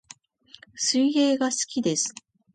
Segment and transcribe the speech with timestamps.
[0.75, 2.15] 水泳が好きです